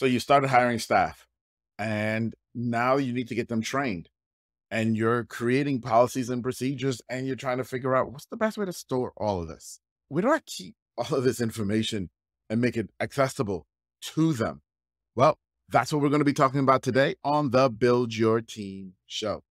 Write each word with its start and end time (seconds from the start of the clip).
So 0.00 0.06
you 0.06 0.18
started 0.18 0.48
hiring 0.48 0.78
staff 0.78 1.26
and 1.78 2.34
now 2.54 2.96
you 2.96 3.12
need 3.12 3.28
to 3.28 3.34
get 3.34 3.50
them 3.50 3.60
trained 3.60 4.08
and 4.70 4.96
you're 4.96 5.24
creating 5.24 5.82
policies 5.82 6.30
and 6.30 6.42
procedures 6.42 7.02
and 7.10 7.26
you're 7.26 7.36
trying 7.36 7.58
to 7.58 7.64
figure 7.64 7.94
out 7.94 8.10
what's 8.10 8.24
the 8.24 8.38
best 8.38 8.56
way 8.56 8.64
to 8.64 8.72
store 8.72 9.12
all 9.18 9.42
of 9.42 9.48
this. 9.48 9.78
Where 10.08 10.22
do 10.22 10.32
I 10.32 10.38
keep 10.46 10.74
all 10.96 11.18
of 11.18 11.24
this 11.24 11.38
information 11.38 12.08
and 12.48 12.62
make 12.62 12.78
it 12.78 12.88
accessible 12.98 13.66
to 14.14 14.32
them? 14.32 14.62
Well, 15.16 15.36
that's 15.68 15.92
what 15.92 16.00
we're 16.00 16.08
going 16.08 16.20
to 16.20 16.24
be 16.24 16.32
talking 16.32 16.60
about 16.60 16.82
today 16.82 17.16
on 17.22 17.50
the 17.50 17.68
Build 17.68 18.16
Your 18.16 18.40
Team 18.40 18.94
show. 19.06 19.42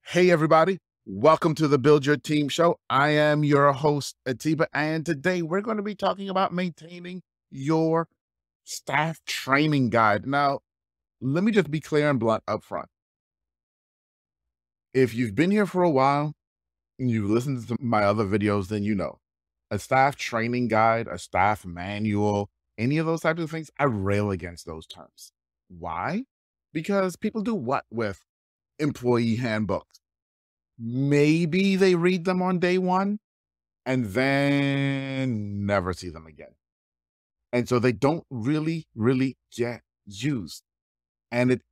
Hey, 0.00 0.30
everybody. 0.30 0.78
Welcome 1.06 1.54
to 1.54 1.66
the 1.66 1.78
Build 1.78 2.04
Your 2.04 2.18
Team 2.18 2.50
show. 2.50 2.78
I 2.90 3.08
am 3.08 3.42
your 3.42 3.72
host, 3.72 4.16
Atiba, 4.26 4.68
and 4.74 5.04
today 5.04 5.40
we're 5.40 5.62
going 5.62 5.78
to 5.78 5.82
be 5.82 5.94
talking 5.94 6.28
about 6.28 6.52
maintaining 6.52 7.22
your 7.50 8.06
staff 8.64 9.18
training 9.24 9.88
guide. 9.88 10.26
Now, 10.26 10.60
let 11.22 11.42
me 11.42 11.52
just 11.52 11.70
be 11.70 11.80
clear 11.80 12.10
and 12.10 12.20
blunt 12.20 12.42
up 12.46 12.62
front. 12.62 12.88
If 14.92 15.14
you've 15.14 15.34
been 15.34 15.50
here 15.50 15.64
for 15.64 15.82
a 15.82 15.90
while 15.90 16.34
and 16.98 17.10
you've 17.10 17.30
listened 17.30 17.66
to 17.68 17.76
my 17.80 18.04
other 18.04 18.26
videos, 18.26 18.68
then 18.68 18.82
you 18.82 18.94
know 18.94 19.20
a 19.70 19.78
staff 19.78 20.16
training 20.16 20.68
guide, 20.68 21.08
a 21.08 21.18
staff 21.18 21.64
manual, 21.64 22.50
any 22.76 22.98
of 22.98 23.06
those 23.06 23.22
types 23.22 23.40
of 23.40 23.50
things, 23.50 23.70
I 23.78 23.84
rail 23.84 24.30
against 24.30 24.66
those 24.66 24.86
terms. 24.86 25.32
Why? 25.68 26.24
Because 26.74 27.16
people 27.16 27.40
do 27.40 27.54
what 27.54 27.86
with 27.90 28.22
employee 28.78 29.36
handbooks? 29.36 29.99
Maybe 30.80 31.76
they 31.76 31.94
read 31.94 32.24
them 32.24 32.40
on 32.40 32.58
day 32.58 32.78
one 32.78 33.18
and 33.84 34.06
then 34.06 35.66
never 35.66 35.92
see 35.92 36.08
them 36.08 36.26
again. 36.26 36.54
And 37.52 37.68
so 37.68 37.78
they 37.78 37.92
don't 37.92 38.24
really, 38.30 38.86
really 38.94 39.36
get 39.54 39.82
used. 40.06 40.62
And 41.30 41.52
it's 41.52 41.64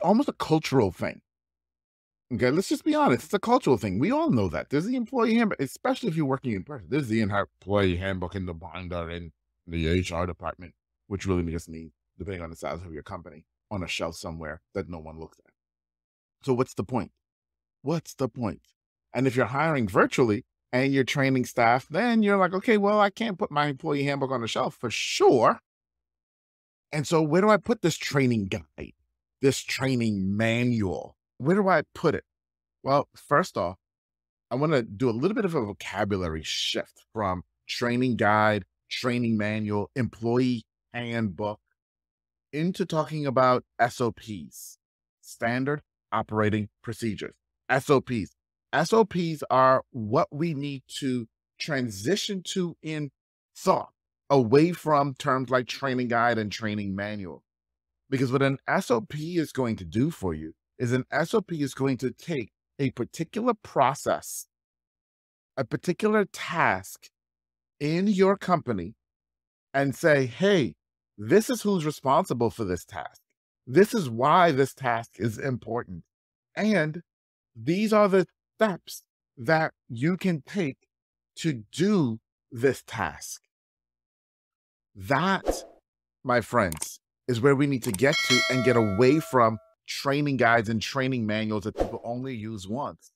almost 0.00 0.28
a 0.28 0.34
cultural 0.34 0.92
thing. 0.92 1.20
Okay, 2.32 2.50
let's 2.50 2.68
just 2.68 2.84
be 2.84 2.94
honest. 2.94 3.24
It's 3.24 3.34
a 3.34 3.38
cultural 3.38 3.76
thing. 3.76 3.98
We 3.98 4.10
all 4.10 4.30
know 4.30 4.48
that. 4.48 4.70
There's 4.70 4.86
the 4.86 4.96
employee 4.96 5.34
handbook, 5.34 5.60
especially 5.60 6.08
if 6.08 6.16
you're 6.16 6.24
working 6.24 6.52
in 6.52 6.64
person. 6.64 6.86
There's 6.88 7.08
the 7.08 7.20
employee 7.20 7.96
handbook 7.96 8.34
in 8.34 8.46
the 8.46 8.54
binder 8.54 9.10
in 9.10 9.32
the 9.66 10.00
HR 10.00 10.24
department, 10.24 10.72
which 11.08 11.26
really 11.26 11.50
just 11.52 11.68
means, 11.68 11.92
depending 12.18 12.42
on 12.42 12.48
the 12.48 12.56
size 12.56 12.80
of 12.86 12.92
your 12.94 13.02
company, 13.02 13.44
on 13.70 13.82
a 13.82 13.88
shelf 13.88 14.16
somewhere 14.16 14.62
that 14.74 14.88
no 14.88 14.98
one 14.98 15.20
looks 15.20 15.38
at. 15.44 15.52
So 16.42 16.54
what's 16.54 16.74
the 16.74 16.84
point? 16.84 17.10
What's 17.82 18.14
the 18.14 18.28
point? 18.28 18.62
And 19.12 19.26
if 19.26 19.36
you're 19.36 19.46
hiring 19.46 19.88
virtually 19.88 20.44
and 20.72 20.92
you're 20.92 21.04
training 21.04 21.44
staff, 21.44 21.86
then 21.88 22.22
you're 22.22 22.38
like, 22.38 22.54
okay, 22.54 22.78
well, 22.78 22.98
I 22.98 23.10
can't 23.10 23.38
put 23.38 23.50
my 23.50 23.66
employee 23.66 24.04
handbook 24.04 24.30
on 24.30 24.40
the 24.40 24.48
shelf 24.48 24.74
for 24.74 24.90
sure. 24.90 25.60
And 26.90 27.06
so 27.06 27.22
where 27.22 27.42
do 27.42 27.50
I 27.50 27.56
put 27.56 27.82
this 27.82 27.96
training 27.96 28.46
guide, 28.46 28.92
this 29.40 29.60
training 29.60 30.36
manual? 30.36 31.16
Where 31.38 31.56
do 31.56 31.68
I 31.68 31.82
put 31.94 32.14
it? 32.14 32.24
Well, 32.82 33.08
first 33.14 33.56
off, 33.56 33.76
I 34.50 34.54
want 34.54 34.72
to 34.72 34.82
do 34.82 35.08
a 35.08 35.12
little 35.12 35.34
bit 35.34 35.44
of 35.44 35.54
a 35.54 35.64
vocabulary 35.64 36.42
shift 36.42 37.04
from 37.12 37.44
training 37.66 38.16
guide, 38.16 38.64
training 38.90 39.38
manual, 39.38 39.90
employee 39.96 40.64
handbook 40.92 41.60
into 42.52 42.84
talking 42.84 43.26
about 43.26 43.64
SOPs, 43.80 44.78
standard 45.22 45.80
operating 46.12 46.68
procedures. 46.82 47.34
SOPs. 47.80 48.34
SOPs 48.84 49.42
are 49.50 49.82
what 49.90 50.28
we 50.30 50.54
need 50.54 50.82
to 50.98 51.26
transition 51.58 52.42
to 52.44 52.76
in 52.82 53.10
thought 53.56 53.90
away 54.30 54.72
from 54.72 55.14
terms 55.14 55.50
like 55.50 55.66
training 55.66 56.08
guide 56.08 56.38
and 56.38 56.50
training 56.50 56.94
manual. 56.94 57.42
Because 58.08 58.32
what 58.32 58.42
an 58.42 58.58
SOP 58.80 59.14
is 59.14 59.52
going 59.52 59.76
to 59.76 59.84
do 59.84 60.10
for 60.10 60.34
you 60.34 60.54
is 60.78 60.92
an 60.92 61.04
SOP 61.24 61.52
is 61.52 61.74
going 61.74 61.98
to 61.98 62.10
take 62.10 62.50
a 62.78 62.90
particular 62.90 63.54
process, 63.54 64.46
a 65.56 65.64
particular 65.64 66.24
task 66.24 67.08
in 67.78 68.06
your 68.06 68.36
company 68.36 68.94
and 69.74 69.94
say, 69.94 70.26
hey, 70.26 70.74
this 71.18 71.50
is 71.50 71.62
who's 71.62 71.84
responsible 71.84 72.50
for 72.50 72.64
this 72.64 72.84
task. 72.84 73.20
This 73.66 73.94
is 73.94 74.08
why 74.08 74.50
this 74.50 74.74
task 74.74 75.12
is 75.16 75.38
important. 75.38 76.04
And 76.56 77.02
these 77.54 77.92
are 77.92 78.08
the 78.08 78.26
steps 78.56 79.02
that 79.36 79.72
you 79.88 80.16
can 80.16 80.42
take 80.42 80.78
to 81.36 81.64
do 81.72 82.18
this 82.50 82.82
task. 82.86 83.42
That, 84.94 85.64
my 86.22 86.40
friends, 86.40 87.00
is 87.26 87.40
where 87.40 87.56
we 87.56 87.66
need 87.66 87.82
to 87.84 87.92
get 87.92 88.20
to 88.22 88.42
and 88.48 88.64
get 88.64 88.76
away 88.76 89.20
from 89.20 89.58
training 89.86 90.36
guides 90.36 90.68
and 90.68 90.80
training 90.80 91.26
manuals 91.26 91.64
that 91.64 91.76
people 91.76 92.00
only 92.04 92.34
use 92.34 92.68
once 92.68 93.12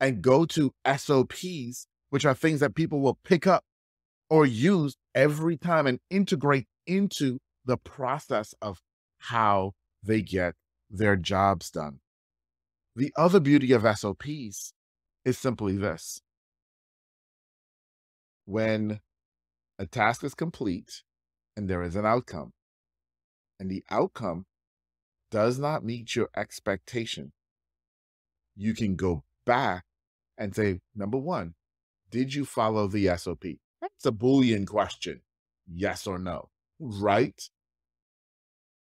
and 0.00 0.22
go 0.22 0.44
to 0.44 0.72
SOPs, 0.84 1.86
which 2.10 2.24
are 2.24 2.34
things 2.34 2.60
that 2.60 2.74
people 2.74 3.00
will 3.00 3.18
pick 3.24 3.46
up 3.46 3.64
or 4.28 4.44
use 4.44 4.96
every 5.14 5.56
time 5.56 5.86
and 5.86 6.00
integrate 6.10 6.66
into 6.86 7.38
the 7.64 7.76
process 7.76 8.54
of 8.60 8.80
how 9.18 9.72
they 10.02 10.20
get 10.20 10.54
their 10.90 11.16
jobs 11.16 11.70
done. 11.70 12.00
The 12.94 13.12
other 13.16 13.40
beauty 13.40 13.72
of 13.72 13.86
SOPs 13.98 14.74
is 15.24 15.38
simply 15.38 15.76
this. 15.76 16.20
When 18.44 19.00
a 19.78 19.86
task 19.86 20.24
is 20.24 20.34
complete 20.34 21.02
and 21.56 21.68
there 21.68 21.82
is 21.82 21.96
an 21.96 22.04
outcome, 22.04 22.52
and 23.58 23.70
the 23.70 23.84
outcome 23.90 24.46
does 25.30 25.58
not 25.58 25.84
meet 25.84 26.14
your 26.14 26.28
expectation, 26.36 27.32
you 28.54 28.74
can 28.74 28.96
go 28.96 29.24
back 29.46 29.84
and 30.36 30.54
say, 30.54 30.80
number 30.94 31.16
one, 31.16 31.54
did 32.10 32.34
you 32.34 32.44
follow 32.44 32.86
the 32.88 33.06
SOP? 33.16 33.44
That's 33.80 34.04
a 34.04 34.12
Boolean 34.12 34.66
question. 34.66 35.22
Yes 35.66 36.06
or 36.06 36.18
no, 36.18 36.50
right? 36.78 37.48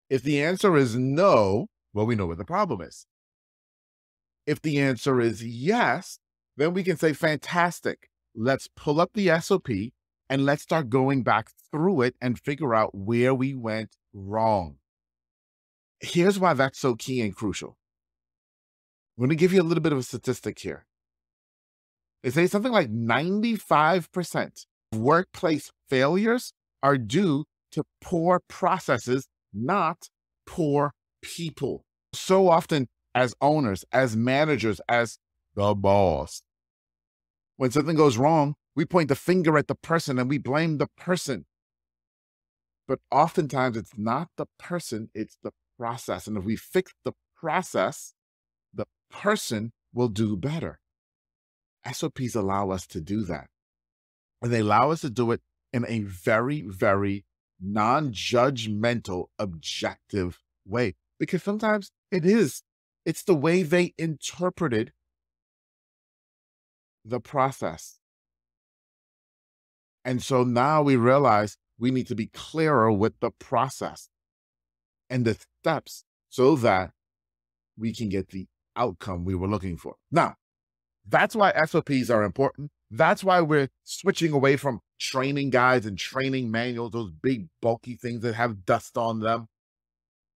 If 0.09 0.23
the 0.23 0.41
answer 0.41 0.75
is 0.75 0.95
no, 0.95 1.67
well, 1.93 2.05
we 2.05 2.15
know 2.15 2.25
what 2.25 2.37
the 2.37 2.45
problem 2.45 2.81
is. 2.81 3.05
If 4.45 4.61
the 4.61 4.79
answer 4.79 5.21
is 5.21 5.43
yes, 5.43 6.19
then 6.57 6.73
we 6.73 6.83
can 6.83 6.97
say, 6.97 7.13
fantastic. 7.13 8.09
Let's 8.35 8.67
pull 8.75 8.99
up 8.99 9.11
the 9.13 9.39
SOP 9.39 9.69
and 10.29 10.45
let's 10.45 10.63
start 10.63 10.89
going 10.89 11.23
back 11.23 11.49
through 11.71 12.01
it 12.01 12.15
and 12.21 12.39
figure 12.39 12.73
out 12.73 12.95
where 12.95 13.33
we 13.33 13.53
went 13.53 13.95
wrong. 14.13 14.77
Here's 15.99 16.39
why 16.39 16.53
that's 16.53 16.79
so 16.79 16.95
key 16.95 17.21
and 17.21 17.35
crucial. 17.35 17.77
I'm 19.17 19.21
going 19.21 19.29
to 19.29 19.35
give 19.35 19.53
you 19.53 19.61
a 19.61 19.63
little 19.63 19.81
bit 19.81 19.93
of 19.93 19.99
a 19.99 20.03
statistic 20.03 20.59
here. 20.59 20.85
They 22.23 22.31
say 22.31 22.47
something 22.47 22.71
like 22.71 22.91
95% 22.91 24.65
of 24.91 24.99
workplace 24.99 25.71
failures 25.89 26.53
are 26.81 26.97
due 26.97 27.45
to 27.71 27.83
poor 28.01 28.41
processes, 28.47 29.27
not 29.53 30.09
poor 30.45 30.93
people. 31.21 31.85
So 32.13 32.49
often 32.49 32.87
as 33.15 33.35
owners, 33.41 33.85
as 33.91 34.15
managers, 34.15 34.81
as 34.89 35.17
the 35.55 35.75
boss. 35.75 36.41
When 37.57 37.71
something 37.71 37.95
goes 37.95 38.17
wrong, 38.17 38.55
we 38.75 38.85
point 38.85 39.09
the 39.09 39.15
finger 39.15 39.57
at 39.57 39.67
the 39.67 39.75
person 39.75 40.17
and 40.17 40.29
we 40.29 40.37
blame 40.37 40.77
the 40.77 40.87
person. 40.97 41.45
But 42.87 42.99
oftentimes 43.11 43.77
it's 43.77 43.97
not 43.97 44.29
the 44.37 44.47
person, 44.57 45.09
it's 45.13 45.37
the 45.43 45.51
process. 45.77 46.27
And 46.27 46.37
if 46.37 46.43
we 46.43 46.55
fix 46.55 46.93
the 47.05 47.13
process, 47.35 48.13
the 48.73 48.85
person 49.09 49.71
will 49.93 50.09
do 50.09 50.35
better. 50.35 50.79
SOPs 51.89 52.35
allow 52.35 52.71
us 52.71 52.87
to 52.87 53.01
do 53.01 53.23
that. 53.23 53.47
And 54.41 54.51
they 54.51 54.59
allow 54.59 54.91
us 54.91 55.01
to 55.01 55.09
do 55.09 55.31
it 55.31 55.41
in 55.71 55.85
a 55.87 56.01
very, 56.01 56.61
very 56.61 57.25
non 57.61 58.11
judgmental, 58.11 59.27
objective 59.39 60.39
way. 60.65 60.95
Because 61.19 61.43
sometimes 61.43 61.91
it 62.11 62.25
is 62.25 62.63
it's 63.05 63.23
the 63.23 63.35
way 63.35 63.63
they 63.63 63.93
interpreted 63.97 64.91
the 67.05 67.19
process. 67.19 67.99
And 70.05 70.21
so 70.21 70.43
now 70.43 70.81
we 70.81 70.95
realize 70.95 71.57
we 71.77 71.91
need 71.91 72.07
to 72.07 72.15
be 72.15 72.27
clearer 72.27 72.91
with 72.91 73.19
the 73.19 73.31
process 73.31 74.09
and 75.09 75.25
the 75.25 75.37
steps 75.61 76.03
so 76.29 76.55
that 76.57 76.91
we 77.77 77.93
can 77.93 78.09
get 78.09 78.29
the 78.29 78.47
outcome 78.75 79.25
we 79.25 79.35
were 79.35 79.47
looking 79.47 79.77
for. 79.77 79.95
Now, 80.11 80.35
that's 81.07 81.35
why 81.35 81.53
SOPs 81.65 82.09
are 82.09 82.23
important. 82.23 82.71
That's 82.89 83.23
why 83.23 83.41
we're 83.41 83.69
switching 83.83 84.31
away 84.31 84.55
from 84.55 84.81
training 84.99 85.49
guides 85.49 85.85
and 85.85 85.97
training 85.97 86.51
manuals, 86.51 86.91
those 86.91 87.11
big 87.11 87.47
bulky 87.61 87.95
things 87.95 88.21
that 88.21 88.35
have 88.35 88.65
dust 88.65 88.97
on 88.97 89.19
them, 89.19 89.47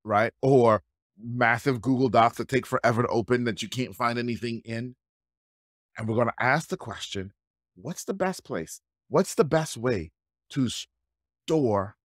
right? 0.04 0.34
Or 0.42 0.82
massive 1.22 1.82
Google 1.82 2.10
Docs 2.10 2.38
that 2.38 2.48
take 2.48 2.66
forever 2.66 3.02
to 3.02 3.08
open 3.08 3.44
that 3.46 3.62
you 3.62 3.70
can't 3.70 3.96
find 3.96 4.20
anything 4.20 4.62
in. 4.66 4.96
And 5.98 6.08
we're 6.08 6.16
going 6.16 6.28
to 6.28 6.44
ask 6.44 6.70
the 6.70 6.78
question 6.78 7.34
what's 7.76 8.04
the 8.04 8.14
best 8.14 8.44
place? 8.44 8.82
What's 9.10 9.36
the 9.36 9.46
best 9.46 9.78
way 9.78 10.12
to 10.52 10.70
store 11.48 11.96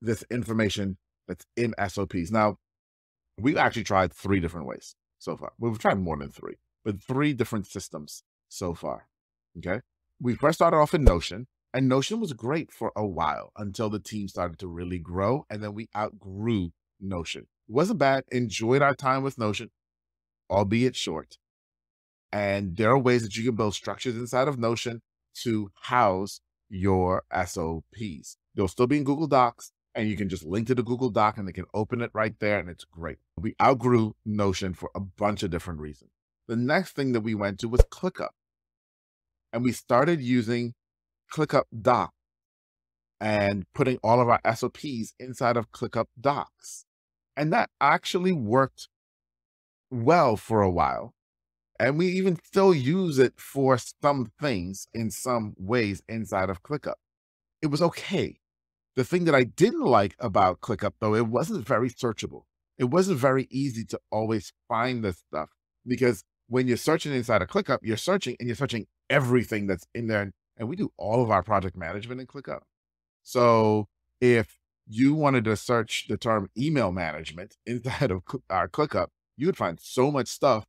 this 0.00 0.24
information 0.30 0.98
that's 1.28 1.44
in 1.56 1.74
SOPs? 1.88 2.30
Now, 2.30 2.56
we've 3.38 3.56
actually 3.56 3.84
tried 3.84 4.12
three 4.12 4.40
different 4.40 4.66
ways 4.66 4.94
so 5.18 5.36
far. 5.36 5.52
We've 5.58 5.78
tried 5.78 5.98
more 5.98 6.16
than 6.16 6.30
three, 6.30 6.56
but 6.84 7.02
three 7.02 7.32
different 7.32 7.66
systems 7.66 8.22
so 8.48 8.74
far. 8.74 9.08
Okay. 9.58 9.80
We 10.20 10.34
first 10.34 10.58
started 10.58 10.76
off 10.76 10.94
in 10.94 11.04
Notion, 11.04 11.46
and 11.74 11.88
Notion 11.88 12.20
was 12.20 12.32
great 12.32 12.72
for 12.72 12.92
a 12.96 13.06
while 13.06 13.50
until 13.56 13.90
the 13.90 13.98
team 13.98 14.28
started 14.28 14.58
to 14.60 14.68
really 14.68 14.98
grow. 14.98 15.46
And 15.50 15.62
then 15.62 15.74
we 15.74 15.88
outgrew 15.96 16.70
Notion. 17.00 17.46
Wasn't 17.72 17.98
bad. 17.98 18.24
Enjoyed 18.30 18.82
our 18.82 18.94
time 18.94 19.22
with 19.22 19.38
Notion, 19.38 19.70
albeit 20.50 20.94
short. 20.94 21.38
And 22.30 22.76
there 22.76 22.90
are 22.90 22.98
ways 22.98 23.22
that 23.22 23.34
you 23.34 23.44
can 23.44 23.56
build 23.56 23.74
structures 23.74 24.14
inside 24.14 24.46
of 24.46 24.58
Notion 24.58 25.00
to 25.42 25.70
house 25.84 26.42
your 26.68 27.22
SOPs. 27.32 28.36
They'll 28.54 28.68
still 28.68 28.86
be 28.86 28.98
in 28.98 29.04
Google 29.04 29.26
Docs, 29.26 29.72
and 29.94 30.06
you 30.06 30.18
can 30.18 30.28
just 30.28 30.44
link 30.44 30.66
to 30.66 30.74
the 30.74 30.82
Google 30.82 31.08
Doc 31.08 31.38
and 31.38 31.48
they 31.48 31.52
can 31.52 31.64
open 31.72 32.02
it 32.02 32.10
right 32.12 32.34
there, 32.40 32.58
and 32.58 32.68
it's 32.68 32.84
great. 32.84 33.16
We 33.38 33.54
outgrew 33.58 34.16
Notion 34.26 34.74
for 34.74 34.90
a 34.94 35.00
bunch 35.00 35.42
of 35.42 35.50
different 35.50 35.80
reasons. 35.80 36.10
The 36.48 36.56
next 36.56 36.94
thing 36.94 37.12
that 37.12 37.22
we 37.22 37.34
went 37.34 37.58
to 37.60 37.70
was 37.70 37.80
ClickUp. 37.90 38.32
And 39.50 39.64
we 39.64 39.72
started 39.72 40.20
using 40.20 40.74
ClickUp 41.34 41.64
Doc 41.80 42.12
and 43.18 43.64
putting 43.74 43.96
all 44.02 44.20
of 44.20 44.28
our 44.28 44.40
SOPs 44.54 45.14
inside 45.18 45.56
of 45.56 45.72
ClickUp 45.72 46.08
Docs. 46.20 46.84
And 47.36 47.52
that 47.52 47.70
actually 47.80 48.32
worked 48.32 48.88
well 49.90 50.36
for 50.36 50.62
a 50.62 50.70
while. 50.70 51.14
And 51.78 51.98
we 51.98 52.06
even 52.08 52.38
still 52.44 52.74
use 52.74 53.18
it 53.18 53.34
for 53.36 53.78
some 53.78 54.30
things 54.40 54.86
in 54.94 55.10
some 55.10 55.54
ways 55.58 56.02
inside 56.08 56.50
of 56.50 56.62
ClickUp. 56.62 56.94
It 57.60 57.68
was 57.68 57.82
okay. 57.82 58.38
The 58.94 59.04
thing 59.04 59.24
that 59.24 59.34
I 59.34 59.44
didn't 59.44 59.84
like 59.84 60.14
about 60.18 60.60
ClickUp, 60.60 60.92
though, 61.00 61.14
it 61.14 61.26
wasn't 61.26 61.66
very 61.66 61.88
searchable. 61.88 62.42
It 62.78 62.84
wasn't 62.84 63.18
very 63.18 63.48
easy 63.50 63.84
to 63.86 64.00
always 64.10 64.52
find 64.68 65.02
this 65.02 65.22
stuff 65.28 65.50
because 65.86 66.24
when 66.48 66.68
you're 66.68 66.76
searching 66.76 67.12
inside 67.12 67.42
of 67.42 67.48
ClickUp, 67.48 67.78
you're 67.82 67.96
searching 67.96 68.36
and 68.38 68.46
you're 68.46 68.56
searching 68.56 68.86
everything 69.08 69.66
that's 69.66 69.86
in 69.94 70.06
there. 70.08 70.32
And 70.56 70.68
we 70.68 70.76
do 70.76 70.92
all 70.98 71.22
of 71.22 71.30
our 71.30 71.42
project 71.42 71.76
management 71.76 72.20
in 72.20 72.26
ClickUp. 72.26 72.60
So 73.22 73.88
if 74.20 74.58
you 74.86 75.14
wanted 75.14 75.44
to 75.44 75.56
search 75.56 76.06
the 76.08 76.16
term 76.16 76.50
email 76.56 76.92
management 76.92 77.56
inside 77.66 78.10
of 78.10 78.22
our 78.50 78.64
uh, 78.64 78.68
ClickUp, 78.68 79.08
you 79.36 79.46
would 79.46 79.56
find 79.56 79.78
so 79.80 80.10
much 80.10 80.28
stuff 80.28 80.66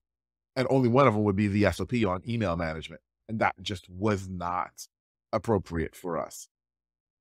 and 0.56 0.68
only 0.70 0.90
one 0.90 1.08
of 1.08 1.14
them 1.14 1.24
would 1.24 1.36
be 1.36 1.48
the 1.48 1.72
SOP 1.72 1.94
on 2.06 2.22
email 2.28 2.56
management. 2.56 3.02
And 3.28 3.40
that 3.40 3.56
just 3.62 3.90
was 3.90 4.30
not 4.30 4.88
appropriate 5.32 5.96
for 5.96 6.18
us. 6.18 6.48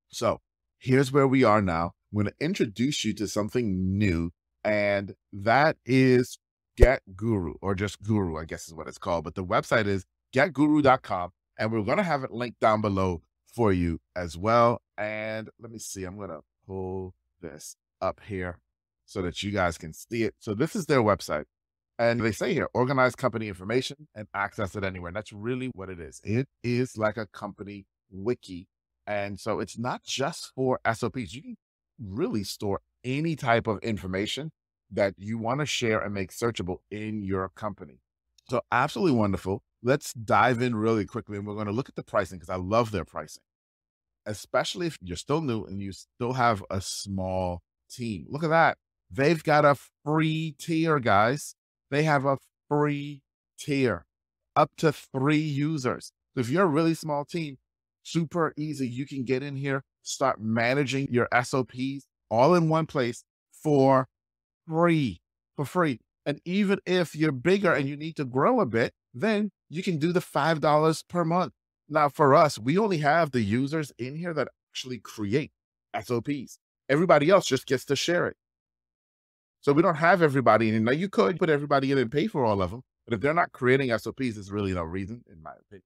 So 0.09 0.41
here's 0.77 1.11
where 1.11 1.27
we 1.27 1.43
are 1.43 1.61
now. 1.61 1.93
I'm 2.11 2.21
going 2.21 2.25
to 2.27 2.45
introduce 2.45 3.03
you 3.03 3.13
to 3.15 3.27
something 3.27 3.97
new, 3.97 4.31
and 4.63 5.15
that 5.31 5.77
is 5.85 6.37
Get 6.77 7.01
Guru, 7.15 7.55
or 7.61 7.73
just 7.73 8.03
Guru, 8.03 8.37
I 8.37 8.45
guess 8.45 8.67
is 8.67 8.73
what 8.73 8.87
it's 8.87 8.99
called. 8.99 9.23
But 9.23 9.33
the 9.33 9.43
website 9.43 9.87
is 9.87 10.05
getguru.com, 10.35 11.31
and 11.57 11.71
we're 11.71 11.81
going 11.81 11.97
to 11.97 12.03
have 12.03 12.23
it 12.23 12.31
linked 12.31 12.59
down 12.59 12.81
below 12.81 13.23
for 13.55 13.73
you 13.73 13.99
as 14.15 14.37
well. 14.37 14.81
And 14.97 15.49
let 15.59 15.71
me 15.71 15.79
see, 15.79 16.03
I'm 16.03 16.17
going 16.17 16.29
to 16.29 16.41
pull 16.65 17.13
this 17.41 17.75
up 18.01 18.19
here 18.27 18.59
so 19.05 19.21
that 19.21 19.43
you 19.43 19.51
guys 19.51 19.77
can 19.77 19.93
see 19.93 20.23
it. 20.23 20.35
So 20.39 20.53
this 20.53 20.75
is 20.75 20.85
their 20.85 21.01
website. 21.01 21.45
And 21.99 22.21
they 22.21 22.31
say 22.31 22.53
here, 22.53 22.69
organize 22.73 23.15
company 23.15 23.47
information 23.47 24.07
and 24.15 24.27
access 24.33 24.75
it 24.75 24.83
anywhere. 24.83 25.09
And 25.09 25.15
that's 25.15 25.31
really 25.31 25.69
what 25.75 25.89
it 25.89 25.99
is. 25.99 26.19
It 26.23 26.47
is 26.63 26.97
like 26.97 27.17
a 27.17 27.27
company 27.27 27.85
wiki. 28.09 28.67
And 29.05 29.39
so 29.39 29.59
it's 29.59 29.77
not 29.77 30.03
just 30.03 30.51
for 30.55 30.79
SOPs. 30.91 31.33
You 31.33 31.41
can 31.41 31.57
really 31.99 32.43
store 32.43 32.81
any 33.03 33.35
type 33.35 33.67
of 33.67 33.79
information 33.79 34.51
that 34.91 35.13
you 35.17 35.37
want 35.37 35.59
to 35.59 35.65
share 35.65 35.99
and 35.99 36.13
make 36.13 36.31
searchable 36.31 36.77
in 36.89 37.21
your 37.21 37.49
company. 37.49 37.99
So 38.49 38.61
absolutely 38.71 39.17
wonderful. 39.17 39.63
Let's 39.81 40.13
dive 40.13 40.61
in 40.61 40.75
really 40.75 41.05
quickly 41.05 41.37
and 41.37 41.45
we're 41.45 41.55
going 41.55 41.67
to 41.67 41.73
look 41.73 41.89
at 41.89 41.95
the 41.95 42.03
pricing 42.03 42.39
because 42.39 42.49
I 42.49 42.55
love 42.55 42.91
their 42.91 43.05
pricing, 43.05 43.43
especially 44.25 44.87
if 44.87 44.97
you're 45.01 45.17
still 45.17 45.41
new 45.41 45.63
and 45.65 45.81
you 45.81 45.91
still 45.91 46.33
have 46.33 46.63
a 46.69 46.81
small 46.81 47.61
team. 47.91 48.25
Look 48.29 48.43
at 48.43 48.49
that. 48.49 48.77
They've 49.11 49.43
got 49.43 49.65
a 49.65 49.75
free 50.03 50.55
tier, 50.59 50.99
guys 50.99 51.55
they 51.93 52.03
have 52.03 52.25
a 52.25 52.39
free 52.67 53.21
tier 53.57 54.05
up 54.55 54.71
to 54.77 54.91
three 54.91 55.37
users. 55.37 56.11
So 56.33 56.41
if 56.41 56.49
you're 56.49 56.63
a 56.63 56.67
really 56.67 56.95
small 56.95 57.23
team, 57.23 57.59
super 58.01 58.51
easy. 58.57 58.87
You 58.87 59.05
can 59.05 59.23
get 59.23 59.43
in 59.43 59.55
here, 59.55 59.83
start 60.01 60.41
managing 60.41 61.07
your 61.11 61.27
SOPs 61.43 62.07
all 62.31 62.55
in 62.55 62.67
one 62.67 62.87
place 62.87 63.23
for 63.51 64.07
free, 64.67 65.21
for 65.55 65.65
free. 65.65 65.99
And 66.25 66.41
even 66.45 66.79
if 66.87 67.15
you're 67.15 67.31
bigger 67.31 67.71
and 67.71 67.87
you 67.87 67.95
need 67.95 68.15
to 68.15 68.25
grow 68.25 68.59
a 68.59 68.65
bit, 68.65 68.93
then 69.13 69.51
you 69.69 69.83
can 69.83 69.99
do 69.99 70.11
the 70.11 70.19
$5 70.19 71.07
per 71.07 71.23
month. 71.23 71.53
Now, 71.89 72.09
for 72.09 72.33
us, 72.33 72.57
we 72.57 72.77
only 72.77 72.99
have 72.99 73.31
the 73.31 73.41
users 73.41 73.91
in 73.97 74.15
here 74.15 74.33
that 74.33 74.47
actually 74.71 74.99
create 74.99 75.51
SOPs. 76.01 76.57
Everybody 76.89 77.29
else 77.29 77.45
just 77.45 77.65
gets 77.65 77.85
to 77.85 77.95
share 77.95 78.27
it. 78.27 78.37
So 79.61 79.71
we 79.71 79.81
don't 79.81 79.95
have 79.95 80.21
everybody 80.21 80.69
in. 80.69 80.83
Now 80.83 80.91
you 80.91 81.07
could 81.07 81.39
put 81.39 81.49
everybody 81.49 81.91
in 81.91 81.97
and 81.97 82.11
pay 82.11 82.27
for 82.27 82.43
all 82.43 82.61
of 82.61 82.71
them, 82.71 82.81
but 83.05 83.13
if 83.13 83.21
they're 83.21 83.33
not 83.33 83.53
creating 83.53 83.97
SOPs, 83.97 84.35
there's 84.35 84.51
really 84.51 84.73
no 84.73 84.83
reason, 84.83 85.23
in 85.31 85.41
my 85.41 85.51
opinion. 85.51 85.83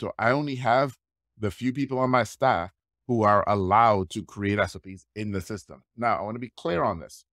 So 0.00 0.12
I 0.18 0.30
only 0.30 0.56
have 0.56 0.96
the 1.38 1.50
few 1.50 1.72
people 1.72 1.98
on 2.00 2.10
my 2.10 2.24
staff 2.24 2.72
who 3.06 3.22
are 3.22 3.44
allowed 3.48 4.10
to 4.10 4.24
create 4.24 4.58
SOPs 4.68 5.06
in 5.14 5.32
the 5.32 5.40
system. 5.40 5.82
Now 5.96 6.16
I 6.16 6.22
want 6.22 6.34
to 6.34 6.40
be 6.40 6.52
clear 6.56 6.82
on 6.82 6.98
this. 6.98 7.24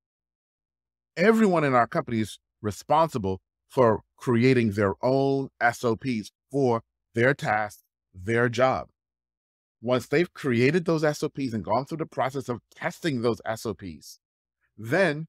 Everyone 1.18 1.64
in 1.64 1.74
our 1.74 1.88
company 1.88 2.20
is 2.20 2.38
responsible 2.62 3.42
for 3.70 4.02
creating 4.18 4.72
their 4.72 4.94
own 5.02 5.50
SOPs 5.72 6.32
for 6.52 6.82
their 7.16 7.34
task, 7.34 7.80
their 8.24 8.50
job. 8.50 8.88
Once 9.82 10.08
they've 10.08 10.34
created 10.34 10.86
those 10.86 11.02
SOPs 11.18 11.54
and 11.54 11.64
gone 11.64 11.86
through 11.86 11.98
the 11.98 12.06
process 12.06 12.50
of 12.50 12.60
testing 12.76 13.22
those 13.22 13.42
SOPs, 13.56 14.20
then 14.78 15.28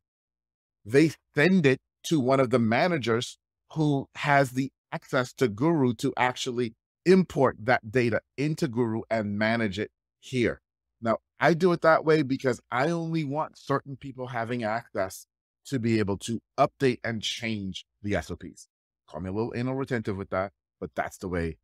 they 0.85 1.13
send 1.35 1.67
it 1.67 1.81
to 2.05 2.19
one 2.19 2.41
of 2.41 2.51
the 2.51 2.59
managers 2.59 3.39
who 3.75 4.09
has 4.17 4.53
the 4.53 4.73
access 4.93 5.33
to 5.35 5.49
Guru 5.49 5.95
to 5.95 6.13
actually 6.17 6.75
import 7.07 7.57
that 7.61 7.91
data 7.91 8.21
into 8.37 8.67
Guru 8.67 9.03
and 9.11 9.39
manage 9.39 9.79
it 9.79 9.91
here. 10.19 10.61
Now, 11.01 11.19
I 11.39 11.55
do 11.55 11.73
it 11.73 11.81
that 11.83 12.05
way 12.05 12.23
because 12.23 12.61
I 12.71 12.91
only 12.91 13.25
want 13.25 13.57
certain 13.57 13.97
people 13.97 14.29
having 14.29 14.65
access 14.65 15.27
to 15.67 15.79
be 15.79 15.99
able 15.99 16.19
to 16.19 16.41
update 16.59 16.99
and 17.05 17.23
change 17.23 17.87
the 18.03 18.21
SOPs. 18.21 18.69
Call 19.09 19.21
me 19.21 19.31
a 19.31 19.33
little 19.33 19.53
anal 19.55 19.75
retentive 19.75 20.17
with 20.17 20.31
that, 20.31 20.53
but 20.81 20.91
that's 20.95 21.19
the 21.19 21.29
way 21.29 21.59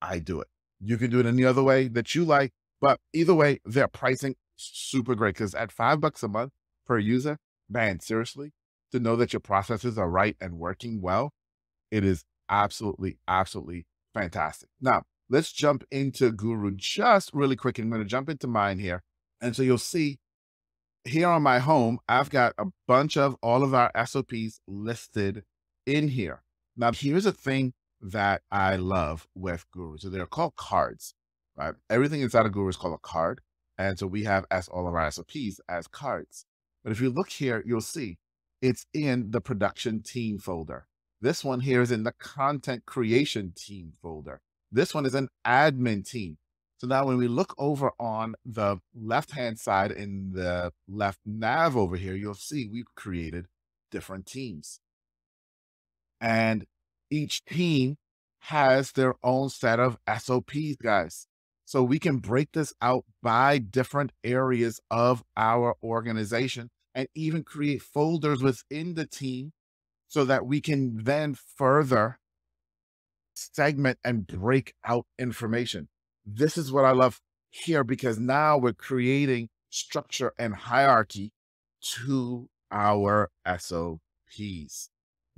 I 0.00 0.18
do 0.20 0.40
it. 0.40 0.48
You 0.80 0.96
can 0.96 1.10
do 1.10 1.20
it 1.20 1.26
any 1.26 1.44
other 1.44 1.62
way 1.62 1.88
that 1.88 2.14
you 2.14 2.24
like, 2.24 2.52
but 2.80 3.00
either 3.12 3.34
way, 3.34 3.60
their 3.64 3.88
pricing 3.88 4.36
super 4.56 5.14
great 5.14 5.34
because 5.34 5.54
at 5.54 5.72
five 5.72 6.00
bucks 6.00 6.22
a 6.22 6.28
month 6.28 6.52
per 6.86 6.98
user, 6.98 7.38
man, 7.68 8.00
seriously, 8.00 8.52
to 8.92 9.00
know 9.00 9.16
that 9.16 9.32
your 9.32 9.40
processes 9.40 9.98
are 9.98 10.08
right 10.08 10.36
and 10.40 10.58
working 10.58 11.00
well, 11.00 11.32
it 11.90 12.04
is 12.04 12.24
absolutely, 12.48 13.18
absolutely 13.26 13.86
fantastic. 14.14 14.68
Now, 14.80 15.02
let's 15.28 15.52
jump 15.52 15.84
into 15.90 16.32
Guru 16.32 16.72
just 16.74 17.32
really 17.32 17.56
quick. 17.56 17.78
I'm 17.78 17.90
going 17.90 18.02
to 18.02 18.08
jump 18.08 18.28
into 18.28 18.46
mine 18.46 18.78
here. 18.78 19.02
And 19.40 19.54
so 19.54 19.62
you'll 19.62 19.78
see 19.78 20.18
here 21.04 21.28
on 21.28 21.42
my 21.42 21.58
home, 21.58 21.98
I've 22.08 22.30
got 22.30 22.54
a 22.58 22.66
bunch 22.86 23.16
of 23.16 23.36
all 23.42 23.62
of 23.62 23.74
our 23.74 23.90
SOPs 24.06 24.60
listed 24.66 25.44
in 25.86 26.08
here. 26.08 26.42
Now, 26.76 26.92
here's 26.92 27.26
a 27.26 27.32
thing 27.32 27.72
that 28.00 28.42
I 28.50 28.76
love 28.76 29.26
with 29.34 29.64
Guru. 29.72 29.98
So 29.98 30.08
they're 30.08 30.26
called 30.26 30.56
cards, 30.56 31.14
right? 31.56 31.74
Everything 31.90 32.20
inside 32.20 32.46
of 32.46 32.52
Guru 32.52 32.68
is 32.68 32.76
called 32.76 32.94
a 32.94 32.98
card. 32.98 33.40
And 33.76 33.98
so 33.98 34.06
we 34.06 34.24
have 34.24 34.44
as 34.50 34.68
all 34.68 34.88
of 34.88 34.94
our 34.94 35.10
SOPs 35.10 35.60
as 35.68 35.86
cards. 35.86 36.46
But 36.82 36.92
if 36.92 37.00
you 37.00 37.10
look 37.10 37.30
here, 37.30 37.62
you'll 37.64 37.80
see 37.80 38.18
it's 38.60 38.86
in 38.92 39.30
the 39.30 39.40
production 39.40 40.02
team 40.02 40.38
folder. 40.38 40.86
This 41.20 41.44
one 41.44 41.60
here 41.60 41.80
is 41.82 41.90
in 41.90 42.04
the 42.04 42.12
content 42.12 42.86
creation 42.86 43.52
team 43.56 43.92
folder. 44.02 44.40
This 44.70 44.94
one 44.94 45.06
is 45.06 45.14
an 45.14 45.28
admin 45.46 46.08
team. 46.08 46.38
So 46.78 46.86
now 46.86 47.06
when 47.06 47.16
we 47.16 47.26
look 47.26 47.54
over 47.58 47.90
on 47.98 48.36
the 48.44 48.78
left-hand 48.94 49.58
side 49.58 49.90
in 49.90 50.32
the 50.32 50.72
left 50.86 51.18
nav 51.26 51.76
over 51.76 51.96
here, 51.96 52.14
you'll 52.14 52.34
see 52.34 52.68
we've 52.70 52.94
created 52.94 53.46
different 53.90 54.26
teams. 54.26 54.80
And 56.20 56.66
each 57.10 57.44
team 57.44 57.96
has 58.40 58.92
their 58.92 59.14
own 59.22 59.48
set 59.50 59.80
of 59.80 59.98
SOPs, 60.18 60.76
guys. 60.82 61.26
So 61.64 61.82
we 61.82 61.98
can 61.98 62.18
break 62.18 62.52
this 62.52 62.72
out 62.80 63.04
by 63.22 63.58
different 63.58 64.12
areas 64.24 64.80
of 64.90 65.22
our 65.36 65.76
organization 65.82 66.70
and 66.94 67.08
even 67.14 67.44
create 67.44 67.82
folders 67.82 68.42
within 68.42 68.94
the 68.94 69.06
team 69.06 69.52
so 70.08 70.24
that 70.24 70.46
we 70.46 70.60
can 70.60 71.04
then 71.04 71.34
further 71.34 72.18
segment 73.34 73.98
and 74.02 74.26
break 74.26 74.74
out 74.84 75.06
information. 75.18 75.88
This 76.24 76.56
is 76.56 76.72
what 76.72 76.84
I 76.84 76.92
love 76.92 77.20
here 77.50 77.84
because 77.84 78.18
now 78.18 78.56
we're 78.58 78.72
creating 78.72 79.50
structure 79.70 80.32
and 80.38 80.54
hierarchy 80.54 81.32
to 81.80 82.48
our 82.70 83.30
SOPs. 83.46 84.90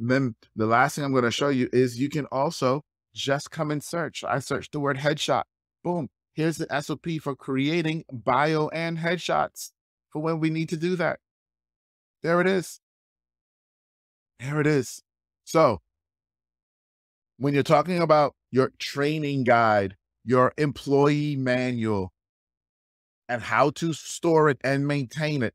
Then 0.08 0.34
the 0.56 0.66
last 0.66 0.94
thing 0.94 1.04
I'm 1.04 1.12
going 1.12 1.24
to 1.24 1.30
show 1.30 1.48
you 1.48 1.68
is 1.72 2.00
you 2.00 2.08
can 2.08 2.26
also 2.26 2.82
just 3.14 3.50
come 3.50 3.70
and 3.70 3.82
search. 3.82 4.24
I 4.24 4.38
searched 4.38 4.72
the 4.72 4.80
word 4.80 4.98
headshot. 4.98 5.42
Boom. 5.82 6.08
Here's 6.32 6.56
the 6.56 6.80
SOP 6.80 7.20
for 7.20 7.34
creating 7.34 8.04
bio 8.10 8.68
and 8.68 8.98
headshots 8.98 9.72
for 10.10 10.22
when 10.22 10.40
we 10.40 10.48
need 10.48 10.68
to 10.70 10.76
do 10.76 10.96
that. 10.96 11.18
There 12.22 12.40
it 12.40 12.46
is. 12.46 12.80
There 14.38 14.60
it 14.60 14.66
is. 14.66 15.02
So 15.44 15.80
when 17.36 17.52
you're 17.52 17.62
talking 17.62 18.00
about 18.00 18.34
your 18.50 18.72
training 18.78 19.44
guide, 19.44 19.96
your 20.24 20.52
employee 20.56 21.36
manual, 21.36 22.12
and 23.28 23.42
how 23.42 23.70
to 23.70 23.92
store 23.92 24.48
it 24.48 24.58
and 24.62 24.86
maintain 24.86 25.42
it, 25.42 25.54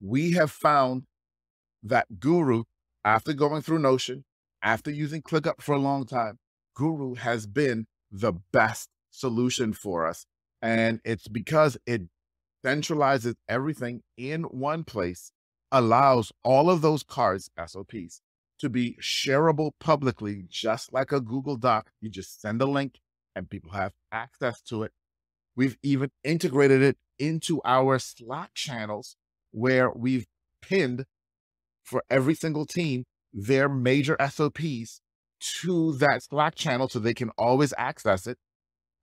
we 0.00 0.32
have 0.32 0.50
found 0.50 1.04
that 1.82 2.18
Guru, 2.18 2.64
after 3.06 3.32
going 3.32 3.62
through 3.62 3.78
Notion, 3.78 4.24
after 4.62 4.90
using 4.90 5.22
ClickUp 5.22 5.62
for 5.62 5.76
a 5.76 5.78
long 5.78 6.04
time, 6.04 6.38
Guru 6.74 7.14
has 7.14 7.46
been 7.46 7.86
the 8.10 8.32
best 8.52 8.88
solution 9.12 9.72
for 9.72 10.06
us. 10.06 10.26
And 10.60 11.00
it's 11.04 11.28
because 11.28 11.78
it 11.86 12.02
centralizes 12.64 13.36
everything 13.48 14.02
in 14.16 14.42
one 14.42 14.82
place, 14.82 15.30
allows 15.70 16.32
all 16.42 16.68
of 16.68 16.82
those 16.82 17.04
cards, 17.04 17.48
SOPs, 17.64 18.20
to 18.58 18.68
be 18.68 18.98
shareable 19.00 19.70
publicly, 19.78 20.42
just 20.48 20.92
like 20.92 21.12
a 21.12 21.20
Google 21.20 21.56
Doc. 21.56 21.92
You 22.00 22.10
just 22.10 22.40
send 22.40 22.60
a 22.60 22.66
link 22.66 22.98
and 23.36 23.48
people 23.48 23.70
have 23.70 23.92
access 24.10 24.60
to 24.62 24.82
it. 24.82 24.90
We've 25.54 25.78
even 25.84 26.10
integrated 26.24 26.82
it 26.82 26.96
into 27.20 27.60
our 27.64 28.00
Slack 28.00 28.50
channels 28.54 29.14
where 29.52 29.90
we've 29.90 30.26
pinned 30.60 31.06
for 31.86 32.02
every 32.10 32.34
single 32.34 32.66
team 32.66 33.04
their 33.32 33.68
major 33.68 34.16
SOPs 34.28 35.00
to 35.40 35.92
that 35.94 36.22
Slack 36.22 36.54
channel 36.54 36.88
so 36.88 36.98
they 36.98 37.14
can 37.14 37.30
always 37.38 37.72
access 37.78 38.26
it. 38.26 38.38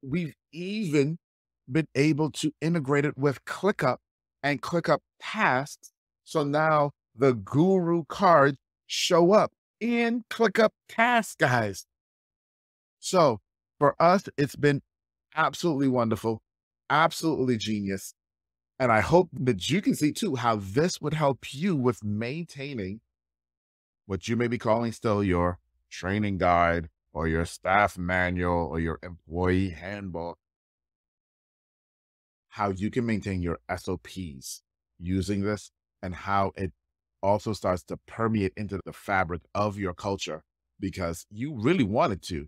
We've 0.02 0.34
even 0.52 1.18
been 1.72 1.88
able 1.96 2.30
to 2.32 2.52
integrate 2.60 3.06
it 3.06 3.18
with 3.18 3.46
ClickUp 3.46 3.98
and 4.42 4.62
ClickUp 4.62 5.00
tasks. 5.22 5.92
So 6.26 6.44
now 6.44 6.92
the 7.16 7.34
guru 7.34 8.04
cards 8.06 8.58
show 8.88 9.34
up 9.34 9.52
in 9.80 10.24
ClickUp 10.30 10.70
tasks, 10.90 11.36
guys. 11.36 11.86
So 13.00 13.40
for 13.80 13.96
us, 14.02 14.28
it's 14.38 14.56
been 14.56 14.82
absolutely 15.36 15.88
wonderful, 15.88 16.42
absolutely 16.90 17.58
genius. 17.58 18.14
And 18.80 18.92
I 18.92 19.02
hope 19.02 19.30
that 19.34 19.70
you 19.70 19.82
can 19.82 19.96
see 19.96 20.12
too 20.12 20.36
how 20.36 20.58
this 20.58 21.00
would 21.00 21.14
help 21.14 21.54
you 21.54 21.76
with 21.76 22.04
maintaining 22.04 23.02
what 24.06 24.28
you 24.28 24.36
may 24.36 24.48
be 24.48 24.58
calling 24.58 24.92
still 24.92 25.24
your 25.24 25.60
training 25.90 26.38
guide 26.38 26.90
or 27.14 27.28
your 27.28 27.46
staff 27.46 27.98
manual 27.98 28.68
or 28.68 28.80
your 28.80 29.00
employee 29.04 29.70
handbook. 29.70 30.38
How 32.50 32.70
you 32.70 32.92
can 32.92 33.06
maintain 33.06 33.42
your 33.42 33.60
SOPs 33.76 34.64
using 35.00 35.42
this 35.42 35.72
and 36.02 36.14
how 36.14 36.52
it 36.56 36.72
also 37.22 37.54
starts 37.54 37.84
to 37.84 37.98
permeate 38.06 38.54
into 38.58 38.80
the 38.86 38.94
fabric 38.94 39.42
of 39.56 39.78
your 39.78 39.94
culture 39.94 40.44
because 40.80 41.26
you 41.30 41.56
really 41.56 41.84
wanted 41.84 42.22
to 42.24 42.48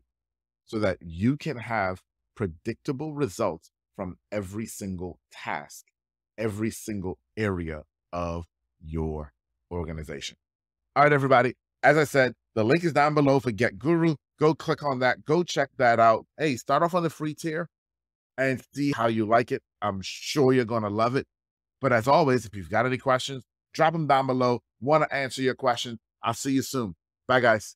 so 0.66 0.80
that 0.80 0.98
you 1.02 1.38
can 1.38 1.58
have 1.58 2.02
predictable 2.36 3.14
results 3.14 3.72
from 3.96 4.18
every 4.32 4.66
single 4.66 5.20
task, 5.32 5.86
every 6.38 6.72
single 6.72 7.18
area 7.38 7.84
of 8.14 8.46
your 8.84 9.34
organization. 9.72 10.38
All 10.96 11.04
right, 11.04 11.14
everybody. 11.14 11.56
As 11.84 11.98
I 11.98 12.04
said, 12.04 12.34
the 12.56 12.64
link 12.64 12.84
is 12.84 12.94
down 12.94 13.14
below 13.14 13.40
for 13.40 13.52
Get 13.52 13.78
Guru. 13.78 14.16
Go 14.40 14.54
click 14.54 14.84
on 14.84 15.00
that. 15.00 15.26
Go 15.26 15.44
check 15.44 15.70
that 15.78 16.00
out. 16.00 16.26
Hey, 16.38 16.56
start 16.56 16.84
off 16.84 16.94
on 16.94 17.04
the 17.04 17.10
free 17.10 17.34
tier 17.34 17.70
and 18.38 18.62
see 18.74 18.92
how 18.92 19.08
you 19.08 19.26
like 19.26 19.52
it. 19.52 19.62
I'm 19.82 20.00
sure 20.02 20.54
you're 20.54 20.66
going 20.66 20.84
to 20.84 20.90
love 20.90 21.16
it. 21.16 21.28
But 21.82 21.94
as 21.94 22.08
always, 22.08 22.46
if 22.46 22.56
you've 22.56 22.70
got 22.70 22.86
any 22.86 22.98
questions, 22.98 23.44
drop 23.74 23.94
them 23.94 24.08
down 24.08 24.28
below. 24.28 24.62
Want 24.82 25.04
to 25.04 25.16
answer 25.16 25.42
your 25.42 25.56
question. 25.56 26.00
I'll 26.24 26.34
see 26.34 26.54
you 26.54 26.62
soon. 26.62 26.96
Bye, 27.28 27.42
guys. 27.42 27.76